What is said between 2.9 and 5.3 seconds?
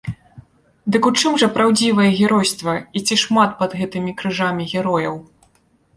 і ці шмат пад гэтымі крыжамі герояў?